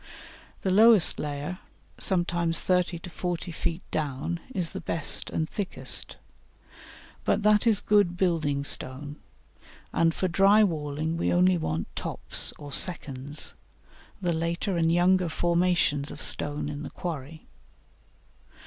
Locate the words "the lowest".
0.63-1.19